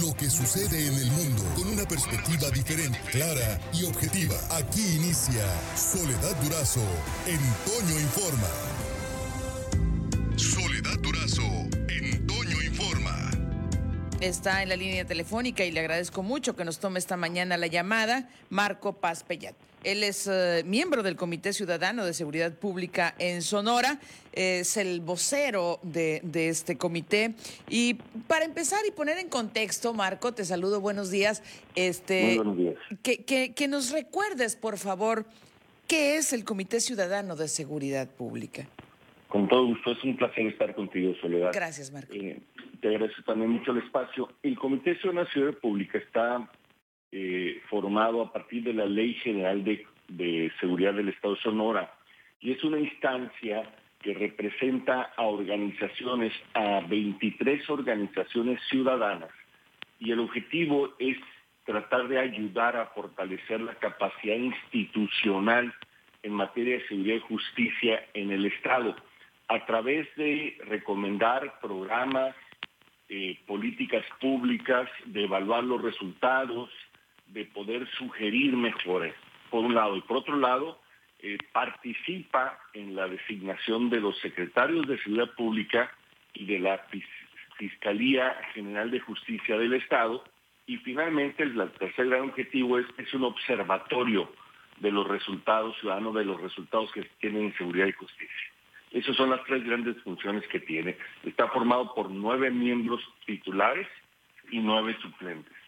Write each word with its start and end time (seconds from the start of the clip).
lo 0.00 0.14
que 0.14 0.30
sucede 0.30 0.86
en 0.86 0.94
el 0.94 1.10
mundo 1.10 1.42
con 1.54 1.68
una 1.68 1.84
perspectiva 1.84 2.48
diferente, 2.50 2.98
clara 3.10 3.60
y 3.74 3.84
objetiva. 3.84 4.34
Aquí 4.50 4.96
inicia 4.96 5.44
Soledad 5.76 6.34
Durazo 6.42 6.80
en 7.26 7.38
Toño 7.66 8.00
Informa. 8.00 8.48
Soledad 10.36 10.98
Durazo 11.00 11.42
en 11.88 12.26
Informa. 12.64 13.30
Está 14.20 14.62
en 14.62 14.70
la 14.70 14.76
línea 14.76 15.04
telefónica 15.04 15.64
y 15.64 15.72
le 15.72 15.80
agradezco 15.80 16.22
mucho 16.22 16.56
que 16.56 16.64
nos 16.64 16.78
tome 16.78 16.98
esta 16.98 17.16
mañana 17.16 17.56
la 17.58 17.66
llamada 17.66 18.30
Marco 18.48 18.94
Paz 18.94 19.24
Pellat. 19.24 19.54
Él 19.84 20.04
es 20.04 20.28
eh, 20.28 20.62
miembro 20.64 21.02
del 21.02 21.16
Comité 21.16 21.52
Ciudadano 21.52 22.04
de 22.04 22.14
Seguridad 22.14 22.54
Pública 22.54 23.14
en 23.18 23.42
Sonora, 23.42 23.98
es 24.32 24.76
el 24.76 25.00
vocero 25.00 25.80
de, 25.82 26.20
de, 26.22 26.48
este 26.48 26.78
comité. 26.78 27.34
Y 27.68 27.94
para 28.28 28.44
empezar 28.44 28.80
y 28.86 28.92
poner 28.92 29.18
en 29.18 29.28
contexto, 29.28 29.92
Marco, 29.92 30.32
te 30.32 30.44
saludo, 30.44 30.80
buenos 30.80 31.10
días. 31.10 31.42
Este, 31.74 32.22
Muy 32.22 32.36
buenos 32.36 32.56
días. 32.56 32.74
Que, 33.02 33.24
que, 33.24 33.54
que 33.54 33.68
nos 33.68 33.90
recuerdes, 33.90 34.56
por 34.56 34.78
favor, 34.78 35.26
qué 35.88 36.16
es 36.16 36.32
el 36.32 36.44
Comité 36.44 36.80
Ciudadano 36.80 37.36
de 37.36 37.48
Seguridad 37.48 38.08
Pública. 38.08 38.66
Con 39.28 39.48
todo 39.48 39.66
gusto, 39.66 39.92
es 39.92 40.04
un 40.04 40.16
placer 40.16 40.46
estar 40.46 40.74
contigo, 40.74 41.14
Soledad. 41.20 41.50
Gracias, 41.54 41.90
Marco. 41.90 42.12
Eh, 42.14 42.38
te 42.80 42.88
agradezco 42.88 43.22
también 43.22 43.50
mucho 43.50 43.72
el 43.72 43.78
espacio. 43.78 44.28
El 44.42 44.58
Comité 44.58 44.94
Ciudadano 44.96 45.24
de 45.24 45.32
Seguridad 45.32 45.58
Pública 45.58 45.98
está 45.98 46.50
eh, 47.12 47.60
formado 47.68 48.22
a 48.22 48.32
partir 48.32 48.62
de 48.64 48.72
la 48.72 48.86
Ley 48.86 49.12
General 49.14 49.62
de, 49.62 49.86
Seguridad 50.60 50.94
del 50.94 51.10
Estado 51.10 51.36
Sonora 51.36 51.92
y 52.40 52.52
es 52.52 52.64
una 52.64 52.78
instancia 52.78 53.70
que 54.00 54.14
representa 54.14 55.12
a 55.16 55.22
organizaciones, 55.22 56.32
a 56.54 56.80
23 56.80 57.68
organizaciones 57.70 58.60
ciudadanas 58.68 59.30
y 60.00 60.10
el 60.10 60.20
objetivo 60.20 60.94
es 60.98 61.18
tratar 61.64 62.08
de 62.08 62.18
ayudar 62.18 62.76
a 62.76 62.86
fortalecer 62.86 63.60
la 63.60 63.74
capacidad 63.74 64.36
institucional 64.36 65.72
en 66.22 66.32
materia 66.32 66.78
de 66.78 66.88
seguridad 66.88 67.16
y 67.16 67.20
justicia 67.20 68.06
en 68.14 68.32
el 68.32 68.46
Estado 68.46 68.96
a 69.48 69.66
través 69.66 70.08
de 70.16 70.56
recomendar 70.66 71.60
programas, 71.60 72.34
eh, 73.10 73.38
políticas 73.46 74.04
públicas, 74.18 74.88
de 75.04 75.24
evaluar 75.24 75.62
los 75.64 75.82
resultados, 75.82 76.70
de 77.32 77.44
poder 77.46 77.88
sugerir 77.98 78.56
mejores, 78.56 79.14
por 79.50 79.64
un 79.64 79.74
lado. 79.74 79.96
Y 79.96 80.02
por 80.02 80.18
otro 80.18 80.36
lado, 80.36 80.80
eh, 81.20 81.38
participa 81.52 82.58
en 82.74 82.94
la 82.94 83.08
designación 83.08 83.90
de 83.90 84.00
los 84.00 84.18
secretarios 84.18 84.86
de 84.86 84.98
Seguridad 84.98 85.34
Pública 85.34 85.90
y 86.34 86.46
de 86.46 86.58
la 86.58 86.86
Fiscalía 87.56 88.36
General 88.54 88.90
de 88.90 89.00
Justicia 89.00 89.56
del 89.58 89.74
Estado. 89.74 90.24
Y 90.66 90.76
finalmente, 90.78 91.42
el 91.42 91.70
tercer 91.78 92.08
gran 92.08 92.22
objetivo 92.22 92.78
es, 92.78 92.86
es 92.98 93.12
un 93.14 93.24
observatorio 93.24 94.30
de 94.78 94.90
los 94.90 95.06
resultados 95.06 95.78
ciudadanos, 95.78 96.14
de 96.14 96.24
los 96.24 96.40
resultados 96.40 96.90
que 96.92 97.02
tienen 97.20 97.44
en 97.44 97.56
seguridad 97.56 97.86
y 97.86 97.92
justicia. 97.92 98.52
Esas 98.90 99.16
son 99.16 99.30
las 99.30 99.42
tres 99.44 99.64
grandes 99.64 99.96
funciones 100.02 100.46
que 100.48 100.60
tiene. 100.60 100.96
Está 101.24 101.48
formado 101.48 101.94
por 101.94 102.10
nueve 102.10 102.50
miembros 102.50 103.00
titulares 103.24 103.88
y 104.50 104.58
nueve 104.58 104.96
suplentes. 105.00 105.61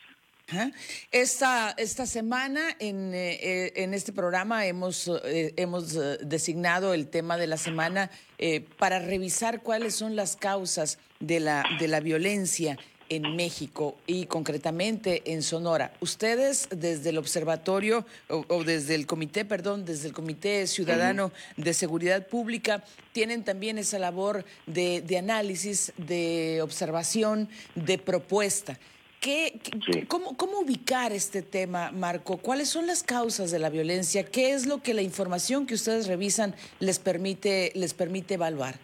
Esta, 1.10 1.74
esta 1.78 2.06
semana 2.06 2.76
en, 2.78 3.12
eh, 3.14 3.72
en 3.76 3.94
este 3.94 4.12
programa 4.12 4.66
hemos, 4.66 5.10
eh, 5.24 5.54
hemos 5.56 5.94
designado 6.20 6.92
el 6.92 7.08
tema 7.08 7.38
de 7.38 7.46
la 7.46 7.56
semana 7.56 8.10
eh, 8.38 8.60
para 8.78 8.98
revisar 8.98 9.62
cuáles 9.62 9.94
son 9.94 10.16
las 10.16 10.36
causas 10.36 10.98
de 11.18 11.40
la, 11.40 11.64
de 11.80 11.88
la 11.88 12.00
violencia 12.00 12.78
en 13.08 13.36
México 13.36 13.96
y 14.06 14.26
concretamente 14.26 15.32
en 15.32 15.42
Sonora. 15.42 15.92
Ustedes 16.00 16.68
desde 16.70 17.10
el 17.10 17.18
observatorio 17.18 18.06
o, 18.28 18.44
o, 18.48 18.64
desde 18.64 18.94
el 18.94 19.06
comité, 19.06 19.44
perdón, 19.44 19.84
desde 19.84 20.08
el 20.08 20.14
Comité 20.14 20.66
Ciudadano 20.66 21.32
de 21.56 21.74
Seguridad 21.74 22.26
Pública, 22.26 22.82
tienen 23.12 23.44
también 23.44 23.78
esa 23.78 23.98
labor 23.98 24.44
de, 24.66 25.02
de 25.02 25.18
análisis, 25.18 25.92
de 25.96 26.60
observación, 26.62 27.48
de 27.74 27.98
propuesta. 27.98 28.78
¿Qué, 29.24 29.58
Sí. 29.90 30.02
cómo, 30.06 30.36
¿Cómo 30.36 30.60
ubicar 30.60 31.10
este 31.12 31.40
tema, 31.40 31.90
Marco? 31.92 32.36
¿Cuáles 32.36 32.68
son 32.68 32.86
las 32.86 33.02
causas 33.02 33.50
de 33.50 33.58
la 33.58 33.70
violencia? 33.70 34.22
¿Qué 34.30 34.52
es 34.52 34.66
lo 34.66 34.82
que 34.82 34.92
la 34.92 35.00
información 35.00 35.66
que 35.66 35.72
ustedes 35.72 36.06
revisan 36.06 36.54
les 36.78 36.98
permite, 36.98 37.72
les 37.74 37.94
permite 37.94 38.34
evaluar? 38.34 38.74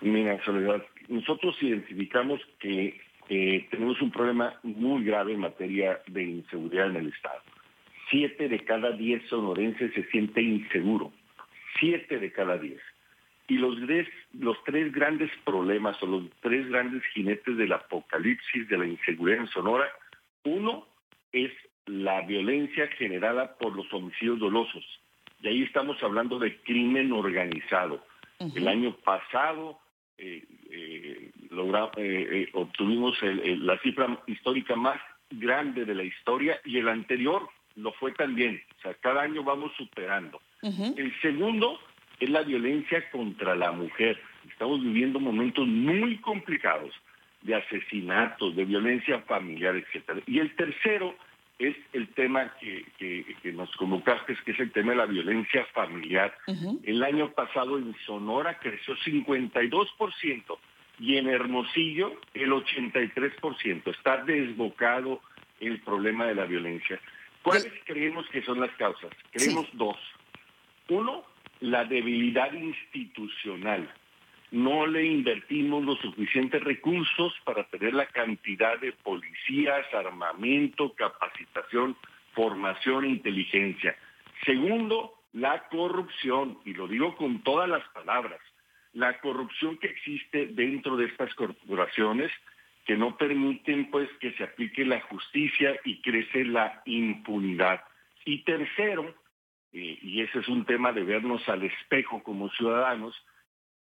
Mira, 0.00 0.42
Soledad, 0.42 0.82
nosotros 1.08 1.54
identificamos 1.60 2.40
que 2.60 2.98
eh, 3.28 3.66
tenemos 3.70 4.00
un 4.00 4.10
problema 4.10 4.58
muy 4.62 5.04
grave 5.04 5.34
en 5.34 5.40
materia 5.40 6.00
de 6.06 6.22
inseguridad 6.22 6.86
en 6.86 6.96
el 6.96 7.08
Estado. 7.08 7.42
Siete 8.10 8.48
de 8.48 8.64
cada 8.64 8.92
diez 8.92 9.22
sonorenses 9.28 9.92
se 9.92 10.04
siente 10.04 10.40
inseguro. 10.40 11.12
Siete 11.78 12.18
de 12.18 12.32
cada 12.32 12.56
diez. 12.56 12.80
Y 13.48 13.58
los, 13.58 13.76
tres, 13.86 14.08
los 14.32 14.56
tres 14.64 14.92
grandes 14.92 15.30
problemas 15.44 16.02
o 16.02 16.06
los 16.06 16.24
tres 16.40 16.68
grandes 16.68 17.02
jinetes 17.14 17.56
del 17.56 17.72
apocalipsis 17.72 18.68
de 18.68 18.78
la 18.78 18.86
inseguridad 18.86 19.40
en 19.40 19.48
Sonora, 19.48 19.88
uno 20.44 20.86
es 21.32 21.52
la 21.86 22.22
violencia 22.22 22.88
generada 22.98 23.56
por 23.56 23.76
los 23.76 23.92
homicidios 23.92 24.38
dolosos. 24.38 24.84
Y 25.42 25.48
ahí 25.48 25.62
estamos 25.62 26.02
hablando 26.02 26.38
de 26.38 26.56
crimen 26.62 27.12
organizado. 27.12 28.04
Uh 28.38 28.46
-huh. 28.46 28.56
El 28.56 28.68
año 28.68 28.96
pasado 28.96 29.78
eh, 30.18 30.42
eh, 30.70 31.30
logra, 31.50 31.90
eh, 31.96 32.48
obtuvimos 32.52 33.22
el, 33.22 33.40
el, 33.40 33.66
la 33.66 33.78
cifra 33.78 34.18
histórica 34.26 34.74
más 34.74 35.00
grande 35.30 35.84
de 35.84 35.94
la 35.94 36.02
historia 36.02 36.60
y 36.64 36.78
el 36.78 36.88
anterior 36.88 37.48
lo 37.76 37.92
fue 37.92 38.12
también. 38.12 38.62
O 38.78 38.80
sea, 38.82 38.94
cada 38.94 39.22
año 39.22 39.44
vamos 39.44 39.72
superando. 39.76 40.40
Uh 40.62 40.70
-huh. 40.70 40.94
El 40.96 41.20
segundo 41.20 41.78
es 42.20 42.30
la 42.30 42.42
violencia 42.42 43.08
contra 43.10 43.54
la 43.54 43.72
mujer. 43.72 44.20
Estamos 44.48 44.82
viviendo 44.82 45.20
momentos 45.20 45.66
muy 45.66 46.18
complicados 46.18 46.92
de 47.42 47.54
asesinatos, 47.54 48.56
de 48.56 48.64
violencia 48.64 49.20
familiar, 49.22 49.76
etcétera. 49.76 50.20
Y 50.26 50.38
el 50.38 50.54
tercero 50.56 51.14
es 51.58 51.76
el 51.92 52.08
tema 52.08 52.52
que, 52.60 52.84
que, 52.98 53.24
que, 53.42 53.52
nos 53.52 53.70
convocaste, 53.76 54.36
que 54.44 54.52
es 54.52 54.60
el 54.60 54.72
tema 54.72 54.92
de 54.92 54.98
la 54.98 55.06
violencia 55.06 55.64
familiar. 55.72 56.36
Uh 56.46 56.52
-huh. 56.52 56.80
El 56.84 57.02
año 57.02 57.32
pasado 57.32 57.78
en 57.78 57.94
Sonora 58.04 58.58
creció 58.58 58.94
52% 58.96 60.58
y 60.98 61.16
en 61.16 61.28
Hermosillo 61.28 62.12
el 62.34 62.50
83%. 62.50 63.90
Está 63.90 64.24
desbocado 64.24 65.20
el 65.60 65.80
problema 65.80 66.26
de 66.26 66.34
la 66.34 66.44
violencia. 66.44 67.00
¿Cuáles 67.42 67.64
sí. 67.64 67.70
creemos 67.84 68.26
que 68.28 68.42
son 68.42 68.60
las 68.60 68.70
causas? 68.76 69.10
Creemos 69.30 69.66
sí. 69.66 69.72
dos. 69.74 69.96
Uno, 70.88 71.24
la 71.60 71.84
debilidad 71.84 72.52
institucional. 72.52 73.88
No 74.50 74.86
le 74.86 75.04
invertimos 75.04 75.84
los 75.84 75.98
suficientes 76.00 76.62
recursos 76.62 77.34
para 77.44 77.64
tener 77.64 77.94
la 77.94 78.06
cantidad 78.06 78.78
de 78.78 78.92
policías, 78.92 79.86
armamento, 79.92 80.94
capacitación, 80.94 81.96
formación 82.32 83.04
e 83.04 83.08
inteligencia. 83.08 83.96
Segundo, 84.44 85.14
la 85.32 85.68
corrupción, 85.68 86.58
y 86.64 86.74
lo 86.74 86.86
digo 86.86 87.16
con 87.16 87.42
todas 87.42 87.68
las 87.68 87.86
palabras, 87.88 88.40
la 88.92 89.18
corrupción 89.20 89.76
que 89.78 89.88
existe 89.88 90.46
dentro 90.46 90.96
de 90.96 91.06
estas 91.06 91.34
corporaciones 91.34 92.30
que 92.86 92.96
no 92.96 93.16
permiten 93.16 93.90
pues 93.90 94.08
que 94.20 94.32
se 94.32 94.44
aplique 94.44 94.84
la 94.84 95.00
justicia 95.02 95.78
y 95.84 96.00
crece 96.00 96.44
la 96.44 96.82
impunidad. 96.86 97.82
Y 98.24 98.42
tercero, 98.44 99.12
eh, 99.76 99.98
y 100.00 100.22
ese 100.22 100.38
es 100.38 100.48
un 100.48 100.64
tema 100.64 100.90
de 100.92 101.02
vernos 101.02 101.46
al 101.50 101.62
espejo 101.62 102.22
como 102.22 102.48
ciudadanos, 102.50 103.14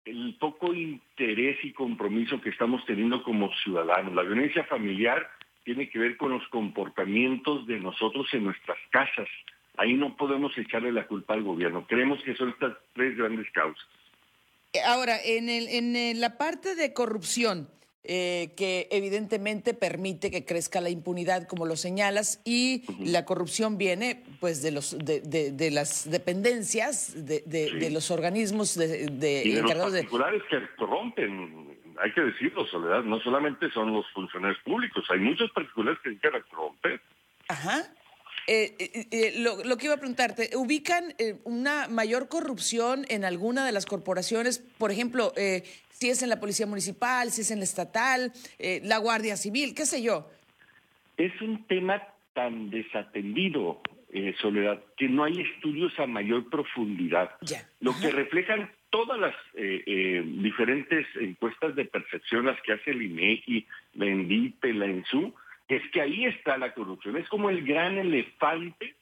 el 0.04 0.36
poco 0.38 0.74
interés 0.74 1.58
y 1.64 1.72
compromiso 1.72 2.42
que 2.42 2.50
estamos 2.50 2.86
teniendo 2.86 3.24
como 3.24 3.50
ciudadanos. 3.64 4.14
La 4.14 4.24
violencia 4.24 4.66
familiar 4.66 5.26
tiene 5.64 5.90
que 5.90 5.98
ver 5.98 6.18
con 6.18 6.32
los 6.32 6.46
comportamientos 6.50 7.66
de 7.66 7.80
nosotros 7.80 8.28
en 8.34 8.44
nuestras 8.44 8.78
casas. 8.90 9.30
Ahí 9.78 9.94
no 9.94 10.18
podemos 10.18 10.56
echarle 10.58 10.92
la 10.92 11.08
culpa 11.08 11.34
al 11.34 11.44
gobierno. 11.44 11.88
Creemos 11.88 12.22
que 12.24 12.36
son 12.36 12.50
estas 12.50 12.76
tres 12.94 13.16
grandes 13.18 13.50
causas. 13.52 13.88
Ahora, 14.86 15.18
en, 15.24 15.48
el, 15.48 15.70
en 15.70 16.20
la 16.20 16.38
parte 16.38 16.76
de 16.76 16.94
corrupción, 16.94 17.70
eh, 18.08 18.52
que 18.56 18.88
evidentemente 18.92 19.74
permite 19.74 20.32
que 20.32 20.46
crezca 20.46 20.82
la 20.82 20.90
impunidad, 20.90 21.48
como 21.48 21.66
lo 21.66 21.76
señalas, 21.76 22.42
y 22.44 22.84
uh 22.88 22.92
-huh. 22.92 23.12
la 23.12 23.26
corrupción 23.26 23.78
viene 23.78 24.24
pues 24.40 24.62
de 24.62 24.72
los 24.72 24.98
de, 24.98 25.22
de, 25.22 25.52
de 25.52 25.72
las 25.72 26.10
dependencias, 26.10 27.26
de, 27.26 27.40
sí. 27.40 27.78
de, 27.80 27.90
los 27.90 28.12
organismos 28.12 28.76
de, 28.76 29.08
y 29.08 29.52
de 29.52 29.60
encargados 29.60 29.94
los 29.94 30.02
particulares 30.02 30.42
que 30.50 30.58
corrompen, 30.78 31.76
hay 32.02 32.12
que 32.14 32.22
decirlo, 32.22 32.66
Soledad, 32.68 33.04
no 33.04 33.20
solamente 33.22 33.70
son 33.72 33.94
los 33.94 34.06
funcionarios 34.12 34.62
públicos, 34.64 35.06
hay 35.10 35.20
muchos 35.20 35.52
particulares 35.52 36.00
que 36.04 36.12
se 36.12 36.20
corromper. 36.50 37.02
Ajá. 37.48 37.84
Eh, 38.48 38.76
eh, 38.78 39.08
eh, 39.12 39.34
lo, 39.40 39.64
lo, 39.64 39.78
que 39.78 39.86
iba 39.88 39.96
a 39.96 39.98
preguntarte, 39.98 40.52
¿ubican 40.56 41.14
una 41.44 41.88
mayor 41.88 42.28
corrupción 42.28 43.06
en 43.10 43.26
alguna 43.26 43.66
de 43.66 43.72
las 43.72 43.86
corporaciones? 43.86 44.60
Por 44.78 44.92
ejemplo, 44.92 45.34
si 45.90 46.10
es 46.10 46.22
en 46.22 46.30
la 46.30 46.40
Policía 46.40 46.68
Municipal, 46.68 47.32
si 47.32 47.42
es 47.42 47.52
en 47.52 47.60
la 47.60 47.64
Estatal, 47.64 48.32
la 48.84 48.98
Guardia 49.00 49.36
Civil, 49.36 49.74
qué 49.74 49.86
sé 49.86 50.04
yo. 50.04 50.30
Es 51.18 51.42
un 51.42 51.66
tema 51.66 52.02
tan 52.34 52.70
desatendido, 52.70 53.82
eh, 54.12 54.36
Soledad, 54.40 54.82
que 54.98 55.10
no 55.10 55.24
hay 55.24 55.42
estudios 55.42 55.98
a 56.00 56.06
mayor 56.06 56.50
profundidad. 56.50 57.32
Lo 57.80 57.94
que 58.00 58.12
reflejan 58.12 58.70
todas 58.90 59.20
las 59.20 59.36
eh, 59.56 59.84
eh, 59.86 60.24
diferentes 60.26 61.06
encuestas 61.20 61.76
de 61.76 61.86
percepción, 61.86 62.46
las 62.46 62.62
que 62.62 62.74
hace 62.74 62.92
el 62.92 63.02
INEGI, 63.02 63.68
la 63.96 64.06
ENDIPE, 64.06 64.74
la 64.74 64.86
ENSU, 64.86 65.34
es 65.68 65.82
que 65.92 66.02
ahí 66.02 66.26
está 66.26 66.58
la 66.58 66.74
corrupción. 66.74 67.18
Es 67.18 67.28
como 67.30 67.50
el 67.50 67.66
gran 67.66 67.98
elefante 67.98 68.96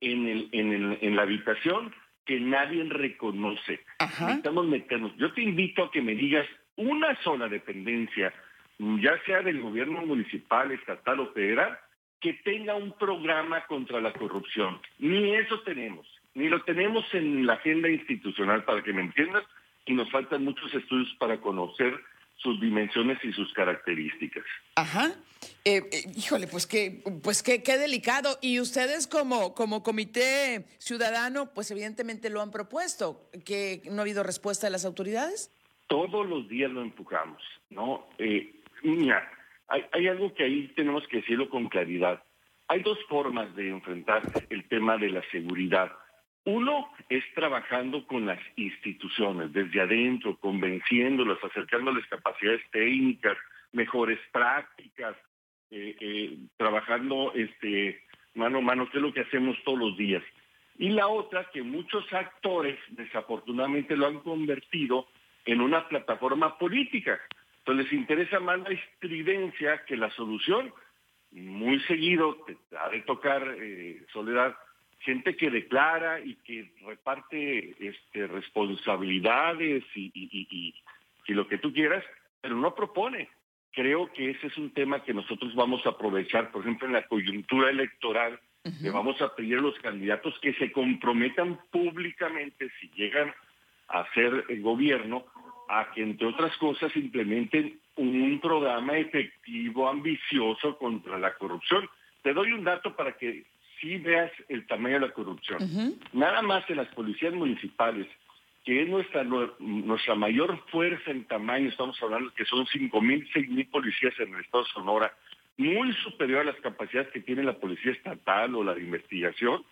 en, 0.00 0.28
el, 0.28 0.48
en, 0.52 0.72
el, 0.72 0.98
en 1.00 1.16
la 1.16 1.22
habitación 1.22 1.94
que 2.24 2.40
nadie 2.40 2.84
reconoce. 2.84 3.80
Necesitamos 4.00 4.66
meternos. 4.66 5.16
Yo 5.16 5.32
te 5.32 5.42
invito 5.42 5.84
a 5.84 5.90
que 5.90 6.02
me 6.02 6.14
digas 6.14 6.46
una 6.76 7.14
sola 7.22 7.48
dependencia, 7.48 8.32
ya 8.78 9.18
sea 9.24 9.42
del 9.42 9.60
gobierno 9.60 10.04
municipal, 10.06 10.72
estatal 10.72 11.20
o 11.20 11.32
federal, 11.32 11.78
que 12.20 12.34
tenga 12.44 12.74
un 12.74 12.92
programa 12.96 13.66
contra 13.66 14.00
la 14.00 14.12
corrupción. 14.12 14.80
Ni 14.98 15.34
eso 15.34 15.60
tenemos, 15.60 16.06
ni 16.34 16.48
lo 16.48 16.62
tenemos 16.62 17.04
en 17.12 17.46
la 17.46 17.54
agenda 17.54 17.88
institucional, 17.88 18.64
para 18.64 18.82
que 18.82 18.92
me 18.92 19.02
entiendas, 19.02 19.44
y 19.84 19.92
nos 19.92 20.10
faltan 20.10 20.44
muchos 20.44 20.72
estudios 20.74 21.14
para 21.18 21.38
conocer 21.40 22.00
sus 22.36 22.60
dimensiones 22.60 23.18
y 23.24 23.32
sus 23.32 23.52
características. 23.52 24.44
Ajá. 24.76 25.12
Eh, 25.64 25.82
eh, 25.92 26.04
híjole, 26.14 26.46
pues 26.46 26.66
qué, 26.66 27.02
pues 27.22 27.42
qué, 27.42 27.62
qué 27.62 27.78
delicado. 27.78 28.38
Y 28.42 28.60
ustedes 28.60 29.06
como, 29.06 29.54
como 29.54 29.82
comité 29.82 30.66
ciudadano, 30.78 31.52
pues 31.54 31.70
evidentemente 31.70 32.30
lo 32.30 32.42
han 32.42 32.50
propuesto, 32.50 33.30
que 33.44 33.82
no 33.90 33.98
ha 33.98 34.02
habido 34.02 34.22
respuesta 34.22 34.66
de 34.66 34.72
las 34.72 34.84
autoridades. 34.84 35.50
Todos 35.86 36.26
los 36.26 36.48
días 36.48 36.70
lo 36.70 36.82
empujamos, 36.82 37.42
¿no? 37.70 38.06
Eh, 38.18 38.54
mira, 38.82 39.30
hay, 39.68 39.84
hay 39.92 40.08
algo 40.08 40.34
que 40.34 40.44
ahí 40.44 40.68
tenemos 40.76 41.06
que 41.08 41.18
decirlo 41.18 41.48
con 41.48 41.68
claridad. 41.68 42.22
Hay 42.68 42.82
dos 42.82 42.98
formas 43.08 43.54
de 43.56 43.68
enfrentar 43.68 44.22
el 44.50 44.66
tema 44.68 44.96
de 44.96 45.10
la 45.10 45.22
seguridad. 45.30 45.92
Uno 46.44 46.90
es 47.08 47.24
trabajando 47.34 48.06
con 48.06 48.26
las 48.26 48.40
instituciones, 48.56 49.52
desde 49.52 49.80
adentro, 49.80 50.36
convenciéndolas, 50.36 51.42
acercándoles 51.42 52.06
capacidades 52.06 52.60
técnicas, 52.70 53.36
mejores 53.72 54.18
prácticas, 54.30 55.16
eh, 55.70 55.96
eh, 56.00 56.38
trabajando 56.56 57.32
este, 57.34 58.02
mano 58.34 58.58
a 58.58 58.60
mano, 58.60 58.90
que 58.90 58.98
es 58.98 59.02
lo 59.02 59.12
que 59.12 59.20
hacemos 59.20 59.56
todos 59.64 59.78
los 59.78 59.96
días. 59.96 60.22
Y 60.76 60.90
la 60.90 61.08
otra, 61.08 61.50
que 61.50 61.62
muchos 61.62 62.04
actores 62.12 62.78
desafortunadamente 62.90 63.96
lo 63.96 64.06
han 64.06 64.20
convertido 64.20 65.08
en 65.46 65.60
una 65.60 65.88
plataforma 65.88 66.58
política. 66.58 67.20
Entonces 67.58 67.84
les 67.84 67.92
interesa 67.94 68.40
más 68.40 68.60
la 68.60 68.70
estridencia 68.70 69.84
que 69.86 69.96
la 69.96 70.10
solución. 70.10 70.72
Muy 71.30 71.80
seguido 71.80 72.44
ha 72.78 72.90
de 72.90 73.00
tocar, 73.00 73.56
eh, 73.58 74.04
Soledad, 74.12 74.54
gente 75.04 75.36
que 75.36 75.50
declara 75.50 76.20
y 76.20 76.34
que 76.36 76.72
reparte 76.84 77.76
este, 77.78 78.26
responsabilidades 78.26 79.84
y, 79.94 80.10
y, 80.14 80.74
lo 81.32 81.46
que 81.48 81.58
tú 81.58 81.72
quieras, 81.72 82.04
pero 82.40 82.56
no 82.56 82.74
propone. 82.74 83.28
Creo 83.72 84.12
que 84.12 84.30
ese 84.30 84.46
es 84.46 84.56
un 84.56 84.70
tema 84.72 85.02
que 85.02 85.14
nosotros 85.14 85.54
vamos 85.54 85.84
a 85.84 85.90
aprovechar, 85.90 86.50
por 86.50 86.62
ejemplo, 86.62 86.86
en 86.86 86.94
la 86.94 87.06
coyuntura 87.06 87.70
electoral, 87.70 88.38
le 88.80 88.90
vamos 88.90 89.20
a 89.20 89.34
pedir 89.34 89.58
a 89.58 89.62
los 89.62 89.78
candidatos 89.80 90.38
que 90.40 90.54
se 90.54 90.72
comprometan 90.72 91.60
públicamente 91.70 92.70
si 92.80 92.88
llegan 92.90 93.34
a 93.88 94.06
ser 94.14 94.44
el 94.48 94.62
gobierno 94.62 95.26
a 95.68 95.90
que, 95.92 96.02
entre 96.02 96.28
otras 96.28 96.56
cosas, 96.56 96.94
implementen 96.96 97.78
un 97.96 98.40
programa 98.40 98.96
efectivo, 98.96 99.88
ambicioso 99.88 100.78
contra 100.78 101.18
la 101.18 101.34
corrupción. 101.34 101.88
Te 102.22 102.32
doy 102.32 102.52
un 102.52 102.64
dato 102.64 102.96
para 102.96 103.16
que 103.18 103.44
sí 103.80 103.98
veas 103.98 104.30
el 104.48 104.66
tamaño 104.66 105.00
de 105.00 105.06
la 105.08 105.12
corrupción. 105.12 105.98
Nada 106.12 106.42
más 106.42 106.68
en 106.68 106.76
las 106.76 106.88
policías 106.88 107.32
municipales, 107.34 108.06
que 108.64 108.82
es 108.82 108.88
nuestra, 108.88 109.24
nuestra 109.24 110.14
mayor 110.14 110.58
fuerza 110.70 111.10
en 111.10 111.24
tamaño, 111.24 111.68
estamos 111.68 112.02
hablando 112.02 112.32
que 112.34 112.44
son 112.44 112.66
5.000, 112.66 113.30
6.000 113.32 113.70
policías 113.70 114.14
en 114.20 114.34
el 114.34 114.40
estado 114.40 114.64
de 114.64 114.70
Sonora, 114.70 115.12
muy 115.56 115.92
superior 115.92 116.40
a 116.40 116.44
las 116.44 116.60
capacidades 116.60 117.12
que 117.12 117.20
tiene 117.20 117.44
la 117.44 117.58
policía 117.58 117.92
estatal 117.92 118.54
o 118.54 118.64
la 118.64 118.74
de 118.74 118.82
investigación, 118.82 119.64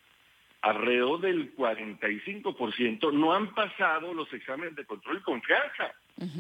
alrededor 0.61 1.21
del 1.21 1.55
45% 1.57 3.13
no 3.13 3.35
han 3.35 3.53
pasado 3.53 4.15
los 4.15 4.33
exámenes 4.33 4.77
de 4.77 4.85
control 4.85 5.19
y 5.19 5.23
confianza. 5.23 5.93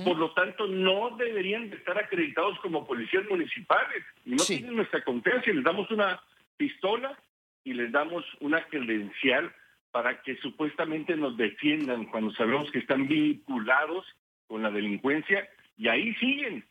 Por 0.04 0.16
lo 0.16 0.32
tanto, 0.32 0.68
no 0.68 1.16
deberían 1.16 1.68
de 1.68 1.76
estar 1.76 1.98
acreditados 1.98 2.56
como 2.60 2.86
policías 2.86 3.24
municipales. 3.28 4.04
Y 4.24 4.30
no 4.30 4.44
tienen 4.44 4.76
nuestra 4.76 5.02
confianza 5.02 5.50
y 5.50 5.54
les 5.54 5.64
damos 5.64 5.90
una 5.90 6.20
pistola 6.56 7.18
y 7.64 7.74
les 7.74 7.92
damos 7.92 8.24
una 8.40 8.64
credencial 8.64 9.52
para 9.90 10.22
que 10.22 10.36
supuestamente 10.36 11.16
nos 11.16 11.36
defiendan 11.36 12.06
cuando 12.06 12.32
sabemos 12.32 12.70
que 12.70 12.78
están 12.78 13.06
vinculados 13.06 14.06
con 14.46 14.62
la 14.62 14.70
delincuencia 14.70 15.48
y 15.76 15.88
ahí 15.88 16.14
siguen. 16.14 16.64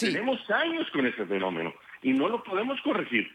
Tenemos 0.00 0.38
años 0.50 0.90
con 0.90 1.06
ese 1.06 1.24
fenómeno 1.26 1.72
y 2.02 2.12
no 2.12 2.28
lo 2.28 2.42
podemos 2.42 2.80
corregir. 2.82 3.30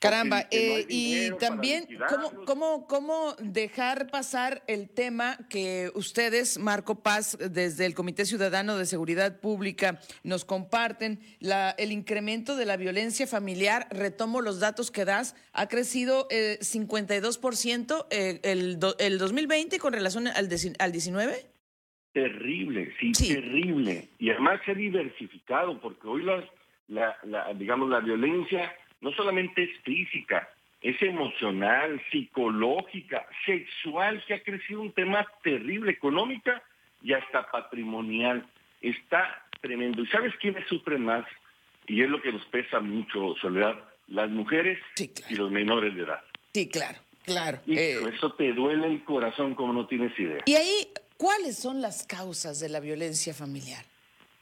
Caramba, 0.00 0.46
eh, 0.52 0.86
y 0.88 1.30
también, 1.38 1.88
¿cómo, 2.08 2.44
cómo, 2.44 2.86
¿cómo 2.86 3.34
dejar 3.40 4.08
pasar 4.08 4.62
el 4.68 4.88
tema 4.88 5.38
que 5.50 5.90
ustedes, 5.92 6.56
Marco 6.56 7.02
Paz, 7.02 7.36
desde 7.50 7.84
el 7.84 7.94
Comité 7.94 8.24
Ciudadano 8.24 8.78
de 8.78 8.86
Seguridad 8.86 9.40
Pública, 9.40 9.98
nos 10.22 10.44
comparten? 10.44 11.18
La, 11.40 11.70
el 11.70 11.90
incremento 11.90 12.54
de 12.54 12.64
la 12.64 12.76
violencia 12.76 13.26
familiar, 13.26 13.88
retomo 13.90 14.40
los 14.40 14.60
datos 14.60 14.92
que 14.92 15.04
das, 15.04 15.34
ha 15.52 15.66
crecido 15.66 16.28
eh, 16.30 16.58
52% 16.60 18.06
eh, 18.10 18.40
el, 18.44 18.78
el 19.00 19.18
2020 19.18 19.80
con 19.80 19.92
relación 19.92 20.28
al, 20.28 20.48
al 20.78 20.92
19? 20.92 21.34
Terrible, 22.12 22.92
sí, 23.00 23.12
terrible. 23.12 24.10
Y 24.20 24.30
además 24.30 24.60
se 24.64 24.70
ha 24.70 24.74
diversificado, 24.74 25.80
porque 25.80 26.06
hoy 26.06 26.22
las, 26.22 26.44
la, 26.86 27.16
la, 27.24 27.52
digamos, 27.54 27.90
la 27.90 27.98
violencia 27.98 28.72
no 29.00 29.12
solamente 29.12 29.62
es 29.64 29.80
física, 29.82 30.48
es 30.80 31.00
emocional, 31.02 32.00
psicológica, 32.10 33.26
sexual, 33.44 34.22
que 34.26 34.34
ha 34.34 34.42
crecido 34.42 34.80
un 34.80 34.92
tema 34.92 35.26
terrible, 35.42 35.92
económica 35.92 36.62
y 37.02 37.12
hasta 37.12 37.50
patrimonial. 37.50 38.46
Está 38.80 39.44
tremendo. 39.60 40.02
¿Y 40.02 40.06
sabes 40.06 40.34
quiénes 40.40 40.66
sufren 40.68 41.04
más? 41.04 41.26
Y 41.86 42.02
es 42.02 42.10
lo 42.10 42.20
que 42.22 42.32
nos 42.32 42.44
pesa 42.46 42.80
mucho, 42.80 43.34
Soledad, 43.40 43.76
las 44.08 44.30
mujeres 44.30 44.78
y 45.28 45.34
los 45.34 45.50
menores 45.50 45.94
de 45.94 46.02
edad. 46.02 46.22
Sí, 46.52 46.68
claro, 46.68 46.98
claro. 47.24 47.58
Y 47.66 47.76
eh, 47.76 47.98
eso 48.14 48.32
te 48.34 48.52
duele 48.52 48.86
el 48.86 49.04
corazón 49.04 49.54
como 49.54 49.72
no 49.72 49.86
tienes 49.86 50.16
idea. 50.18 50.42
Y 50.46 50.54
ahí, 50.54 50.88
¿cuáles 51.16 51.58
son 51.58 51.80
las 51.80 52.06
causas 52.06 52.60
de 52.60 52.68
la 52.68 52.80
violencia 52.80 53.34
familiar? 53.34 53.84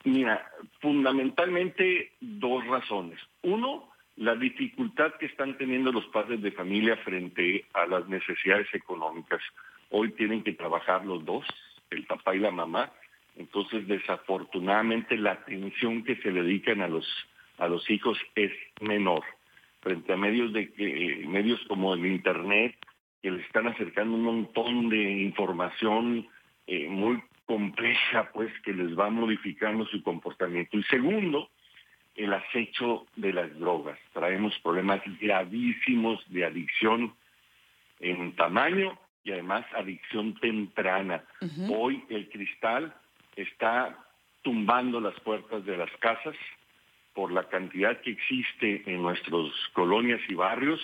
Mira, 0.04 0.50
fundamentalmente 0.80 2.12
dos 2.20 2.64
razones. 2.66 3.18
Uno, 3.42 3.90
la 4.16 4.34
dificultad 4.34 5.14
que 5.14 5.26
están 5.26 5.56
teniendo 5.58 5.92
los 5.92 6.06
padres 6.06 6.40
de 6.42 6.52
familia 6.52 6.96
frente 6.98 7.66
a 7.74 7.86
las 7.86 8.08
necesidades 8.08 8.66
económicas. 8.72 9.40
Hoy 9.90 10.12
tienen 10.12 10.42
que 10.42 10.52
trabajar 10.52 11.04
los 11.04 11.24
dos, 11.24 11.46
el 11.90 12.04
papá 12.04 12.34
y 12.34 12.38
la 12.38 12.50
mamá, 12.50 12.90
entonces 13.36 13.86
desafortunadamente 13.86 15.16
la 15.16 15.32
atención 15.32 16.02
que 16.02 16.16
se 16.16 16.32
dedican 16.32 16.80
a 16.80 16.88
los 16.88 17.06
a 17.58 17.68
los 17.68 17.88
hijos 17.88 18.18
es 18.34 18.52
menor. 18.80 19.22
Frente 19.80 20.12
a 20.12 20.16
medios 20.16 20.52
de 20.52 21.24
medios 21.26 21.60
como 21.68 21.94
el 21.94 22.04
internet 22.04 22.76
que 23.22 23.30
le 23.30 23.40
están 23.42 23.66
acercando 23.66 24.14
un 24.14 24.24
montón 24.24 24.88
de 24.88 25.22
información 25.22 26.28
eh, 26.66 26.86
muy 26.88 27.22
compleja 27.46 28.30
pues 28.34 28.52
que 28.62 28.72
les 28.72 28.98
va 28.98 29.08
modificando 29.08 29.86
su 29.86 30.02
comportamiento. 30.02 30.76
Y 30.76 30.82
segundo 30.84 31.48
el 32.16 32.32
acecho 32.32 33.06
de 33.16 33.32
las 33.32 33.58
drogas. 33.58 33.98
Traemos 34.12 34.58
problemas 34.60 35.00
gravísimos 35.20 36.22
de 36.30 36.44
adicción 36.44 37.14
en 38.00 38.34
tamaño 38.34 38.98
y 39.24 39.32
además 39.32 39.66
adicción 39.74 40.34
temprana. 40.34 41.24
Hoy 41.68 42.04
el 42.08 42.28
cristal 42.28 42.94
está 43.34 43.96
tumbando 44.42 45.00
las 45.00 45.18
puertas 45.20 45.64
de 45.64 45.76
las 45.76 45.90
casas 45.98 46.36
por 47.14 47.32
la 47.32 47.44
cantidad 47.48 48.00
que 48.00 48.10
existe 48.10 48.82
en 48.86 49.02
nuestras 49.02 49.50
colonias 49.72 50.20
y 50.28 50.34
barrios 50.34 50.80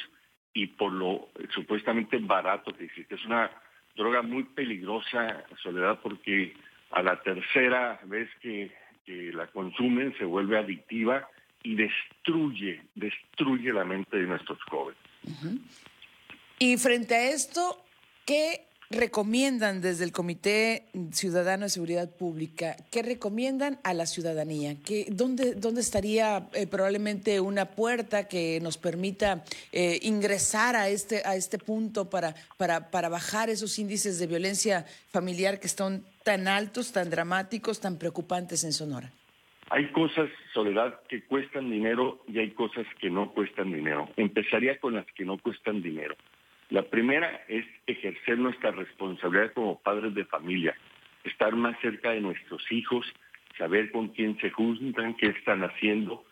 y 0.55 0.67
por 0.67 0.93
lo 0.93 1.29
supuestamente 1.55 2.19
barato 2.19 2.73
que 2.73 2.85
existe. 2.85 3.15
Es 3.15 3.25
una 3.25 3.51
droga 3.95 4.23
muy 4.23 4.45
peligrosa, 4.45 5.45
Soledad, 5.63 6.01
porque 6.03 6.55
a 6.91 7.03
la 7.03 7.23
tercera 7.23 8.01
vez 8.05 8.29
que 8.41 8.73
que 9.05 9.33
la 9.33 9.47
consumen 9.49 10.15
se 10.19 10.25
vuelve 10.25 10.59
adictiva 10.59 11.29
y 11.63 11.77
destruye, 11.77 12.83
destruye 12.95 13.73
la 13.73 13.85
mente 13.85 14.17
de 14.17 14.27
nuestros 14.27 14.59
jóvenes. 14.69 15.01
Y 16.59 16.77
frente 16.77 17.15
a 17.15 17.31
esto, 17.31 17.85
¿qué 18.25 18.67
recomiendan 18.93 19.81
desde 19.81 20.05
el 20.05 20.13
Comité 20.13 20.87
Ciudadano 21.13 21.65
de 21.65 21.71
Seguridad 21.71 22.11
Pública? 22.11 22.77
¿Qué 22.91 23.03
recomiendan 23.03 23.79
a 23.83 23.95
la 23.95 24.07
ciudadanía? 24.07 24.77
¿Qué, 24.85 25.07
dónde, 25.11 25.55
¿Dónde 25.55 25.81
estaría 25.81 26.49
eh, 26.53 26.67
probablemente 26.67 27.41
una 27.41 27.71
puerta 27.71 28.29
que 28.29 28.61
nos 28.61 28.79
permita 28.79 29.45
eh, 29.73 29.99
ingresar 30.03 30.77
a 30.77 30.89
este, 30.89 31.23
a 31.25 31.37
este 31.37 31.59
punto 31.59 32.11
para, 32.11 32.35
para, 32.57 32.91
para 32.91 33.09
bajar 33.09 33.51
esos 33.51 33.79
índices 33.79 34.19
de 34.19 34.27
violencia 34.27 34.87
familiar 35.11 35.59
que 35.59 35.67
están 35.67 36.05
tan 36.25 36.49
altos, 36.49 36.93
tan 36.93 37.11
dramáticos, 37.11 37.81
tan 37.81 37.99
preocupantes 37.99 38.65
en 38.65 38.73
Sonora? 38.73 39.13
Hay 39.71 39.87
cosas, 39.93 40.29
Soledad, 40.53 41.01
que 41.09 41.25
cuestan 41.25 41.71
dinero 41.71 42.23
y 42.29 42.39
hay 42.39 42.51
cosas 42.51 42.87
que 43.01 43.11
no 43.11 43.33
cuestan 43.33 43.73
dinero. 43.73 44.09
Empezaría 44.17 44.79
con 44.79 44.95
las 44.95 45.07
que 45.15 45.25
no 45.25 45.39
cuestan 45.39 45.83
dinero. 45.83 46.15
La 46.69 46.83
primera 46.83 47.43
es 47.49 47.65
ejercer 47.87 48.39
nuestra 48.39 48.71
responsabilidad 48.71 49.53
como 49.53 49.79
padres 49.79 50.15
de 50.15 50.25
familia, 50.25 50.75
estar 51.25 51.55
más 51.55 51.79
cerca 51.81 52.11
de 52.11 52.21
nuestros 52.21 52.71
hijos, 52.71 53.07
saber 53.59 53.91
con 53.93 54.09
quién 54.09 54.39
se 54.41 54.51
juntan, 54.51 55.15
qué 55.15 55.29
están 55.29 55.63
haciendo, 55.65 56.25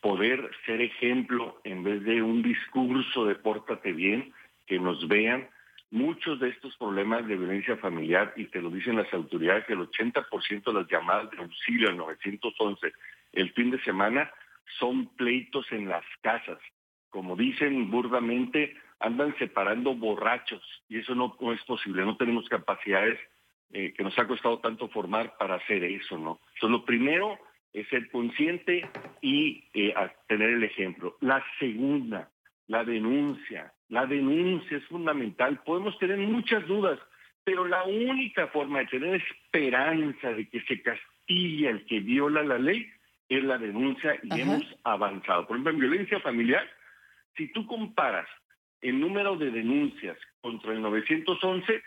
poder 0.00 0.50
ser 0.66 0.80
ejemplo 0.80 1.60
en 1.64 1.82
vez 1.84 2.04
de 2.04 2.22
un 2.22 2.42
discurso 2.42 3.24
de 3.24 3.34
pórtate 3.34 3.92
bien, 3.92 4.32
que 4.66 4.78
nos 4.78 5.08
vean, 5.08 5.48
muchos 5.90 6.38
de 6.40 6.50
estos 6.50 6.76
problemas 6.76 7.26
de 7.26 7.36
violencia 7.36 7.76
familiar, 7.76 8.32
y 8.36 8.46
te 8.46 8.60
lo 8.60 8.70
dicen 8.70 8.96
las 8.96 9.12
autoridades, 9.12 9.64
que 9.66 9.72
el 9.72 9.80
80% 9.80 10.64
de 10.64 10.72
las 10.72 10.88
llamadas 10.88 11.30
de 11.30 11.38
auxilio 11.38 11.88
al 11.88 11.96
911 11.96 12.92
el 13.32 13.52
fin 13.52 13.70
de 13.70 13.80
semana 13.82 14.30
son 14.78 15.14
pleitos 15.16 15.66
en 15.72 15.88
las 15.88 16.04
casas. 16.20 16.58
Como 17.10 17.36
dicen 17.36 17.90
burdamente, 17.90 18.76
andan 19.00 19.36
separando 19.38 19.94
borrachos 19.94 20.62
y 20.88 20.98
eso 20.98 21.14
no, 21.14 21.36
es 21.52 21.62
posible. 21.64 22.04
No 22.04 22.16
tenemos 22.16 22.48
capacidades 22.48 23.18
eh, 23.72 23.92
que 23.96 24.02
nos 24.02 24.18
ha 24.18 24.26
costado 24.26 24.58
tanto 24.58 24.88
formar 24.88 25.36
para 25.38 25.56
hacer 25.56 25.84
eso, 25.84 26.18
¿no? 26.18 26.40
Entonces, 26.54 26.70
lo 26.70 26.84
primero 26.84 27.38
es 27.72 27.86
ser 27.88 28.10
consciente 28.10 28.88
y 29.20 29.64
eh, 29.74 29.94
tener 30.26 30.50
el 30.50 30.64
ejemplo. 30.64 31.16
La 31.20 31.44
segunda, 31.58 32.30
la 32.68 32.84
denuncia. 32.84 33.72
La 33.88 34.06
denuncia 34.06 34.76
es 34.76 34.84
fundamental. 34.84 35.60
Podemos 35.64 35.98
tener 35.98 36.18
muchas 36.18 36.66
dudas, 36.66 36.98
pero 37.42 37.66
la 37.66 37.82
única 37.84 38.46
forma 38.48 38.80
de 38.80 38.86
tener 38.86 39.22
esperanza 39.22 40.32
de 40.32 40.48
que 40.48 40.60
se 40.62 40.80
castigue 40.82 41.68
al 41.68 41.84
que 41.86 42.00
viola 42.00 42.42
la 42.42 42.58
ley 42.58 42.88
es 43.28 43.42
la 43.42 43.58
denuncia 43.58 44.18
y 44.22 44.40
hemos 44.40 44.62
avanzado. 44.84 45.46
Por 45.46 45.56
ejemplo, 45.56 45.72
en 45.72 45.80
violencia 45.80 46.20
familiar, 46.20 46.66
si 47.36 47.48
tú 47.52 47.66
comparas 47.66 48.28
el 48.80 49.00
número 49.00 49.36
de 49.36 49.50
denuncias 49.50 50.16
contra 50.40 50.72
el 50.72 50.82
911, 50.82 51.82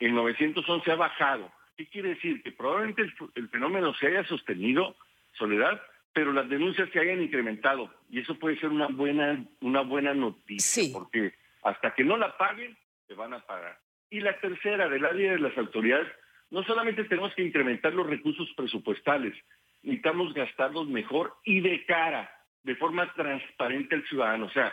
el 0.00 0.14
911 0.14 0.90
ha 0.90 0.96
bajado. 0.96 1.52
¿Qué 1.76 1.86
quiere 1.86 2.10
decir? 2.10 2.42
Que 2.42 2.52
probablemente 2.52 3.02
el, 3.02 3.14
el 3.34 3.48
fenómeno 3.48 3.94
se 3.94 4.08
haya 4.08 4.24
sostenido, 4.24 4.96
Soledad, 5.36 5.80
pero 6.14 6.32
las 6.32 6.48
denuncias 6.48 6.88
se 6.90 7.00
hayan 7.00 7.20
incrementado 7.20 7.92
y 8.08 8.20
eso 8.20 8.38
puede 8.38 8.58
ser 8.58 8.70
una 8.70 8.86
buena 8.86 9.44
una 9.60 9.82
buena 9.82 10.14
noticia 10.14 10.84
porque 10.92 11.34
hasta 11.62 11.94
que 11.94 12.04
no 12.04 12.16
la 12.16 12.36
paguen 12.38 12.76
se 13.06 13.14
van 13.14 13.34
a 13.34 13.40
pagar. 13.40 13.78
Y 14.10 14.20
la 14.20 14.38
tercera 14.38 14.88
del 14.88 15.04
área 15.04 15.32
de 15.32 15.40
las 15.40 15.58
autoridades, 15.58 16.08
no 16.50 16.62
solamente 16.62 17.04
tenemos 17.04 17.34
que 17.34 17.42
incrementar 17.42 17.92
los 17.92 18.06
recursos 18.06 18.48
presupuestales, 18.56 19.34
necesitamos 19.82 20.32
gastarlos 20.32 20.88
mejor 20.88 21.34
y 21.44 21.60
de 21.60 21.84
cara, 21.84 22.30
de 22.62 22.76
forma 22.76 23.12
transparente 23.14 23.96
al 23.96 24.06
ciudadano, 24.06 24.46
o 24.46 24.50
sea, 24.50 24.72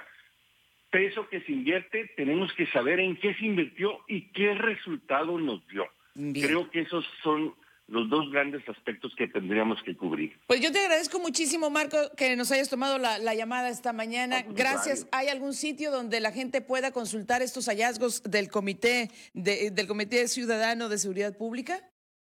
peso 0.92 1.28
que 1.30 1.42
se 1.42 1.52
invierte, 1.52 2.12
tenemos 2.16 2.54
que 2.54 2.68
saber 2.68 3.00
en 3.00 3.16
qué 3.16 3.34
se 3.34 3.46
invirtió 3.46 4.00
y 4.08 4.32
qué 4.32 4.54
resultado 4.54 5.40
nos 5.40 5.66
dio. 5.68 5.88
Creo 6.14 6.70
que 6.70 6.82
esos 6.82 7.06
son 7.24 7.56
los 7.92 8.10
dos 8.10 8.32
grandes 8.32 8.68
aspectos 8.70 9.14
que 9.16 9.28
tendríamos 9.28 9.84
que 9.84 9.96
cubrir. 9.98 10.38
Pues 10.48 10.62
yo 10.62 10.72
te 10.72 10.80
agradezco 10.80 11.20
muchísimo, 11.20 11.70
Marco, 11.70 11.98
que 12.18 12.38
nos 12.38 12.50
hayas 12.52 12.70
tomado 12.70 12.98
la, 12.98 13.36
llamada 13.36 13.70
esta 13.70 13.92
mañana. 13.92 14.44
Gracias. 14.48 15.10
¿Hay 15.12 15.28
algún 15.28 15.54
sitio 15.54 15.92
donde 15.92 16.22
la 16.22 16.32
gente 16.32 16.62
pueda 16.62 16.92
consultar 16.92 17.42
estos 17.42 17.66
hallazgos 17.68 18.24
del 18.24 18.50
Comité, 18.50 19.10
del 19.34 19.88
Comité 19.88 20.30
Ciudadano 20.30 20.88
de 20.88 20.98
Seguridad 20.98 21.38
Pública? 21.38 21.82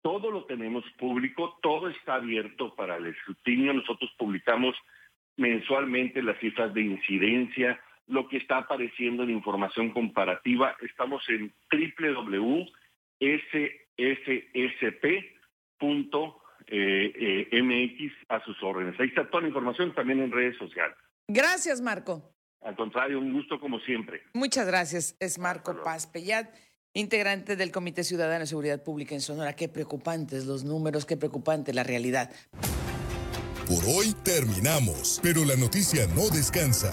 Todo 0.02 0.32
lo 0.32 0.44
tenemos 0.44 0.84
público, 0.98 1.56
todo 1.62 1.88
está 1.88 2.16
abierto 2.16 2.74
para 2.74 2.96
el 2.96 3.06
escrutinio. 3.06 3.72
Nosotros 3.72 4.10
publicamos 4.18 4.74
mensualmente 5.36 6.20
las 6.20 6.38
cifras 6.40 6.74
de 6.74 6.82
incidencia, 6.82 7.80
lo 8.08 8.26
que 8.28 8.38
está 8.38 8.58
apareciendo 8.58 9.22
en 9.22 9.30
información 9.30 9.90
comparativa. 9.90 10.76
Estamos 10.82 11.22
en 11.28 11.54
www.ssp 11.70 12.64
punto 15.84 16.40
eh, 16.66 17.48
eh, 17.52 17.62
MX 17.62 18.30
a 18.30 18.42
sus 18.42 18.56
órdenes. 18.62 18.98
Ahí 18.98 19.08
está 19.08 19.28
toda 19.28 19.42
la 19.42 19.48
información 19.48 19.94
también 19.94 20.20
en 20.20 20.32
redes 20.32 20.56
sociales. 20.56 20.96
Gracias, 21.28 21.82
Marco. 21.82 22.32
Al 22.62 22.74
contrario, 22.74 23.18
un 23.18 23.34
gusto 23.34 23.60
como 23.60 23.78
siempre. 23.80 24.22
Muchas 24.32 24.66
gracias. 24.66 25.14
Es 25.20 25.38
Marco 25.38 25.82
Paz 25.82 26.06
Pellat, 26.06 26.48
integrante 26.94 27.56
del 27.56 27.70
Comité 27.70 28.02
Ciudadano 28.02 28.40
de 28.40 28.46
Seguridad 28.46 28.82
Pública 28.82 29.14
en 29.14 29.20
Sonora. 29.20 29.54
Qué 29.54 29.68
preocupantes 29.68 30.46
los 30.46 30.64
números, 30.64 31.04
qué 31.04 31.18
preocupante 31.18 31.74
la 31.74 31.82
realidad. 31.82 32.30
Por 33.66 33.84
hoy 33.84 34.14
terminamos, 34.24 35.20
pero 35.22 35.44
la 35.44 35.56
noticia 35.56 36.06
no 36.14 36.34
descansa. 36.34 36.92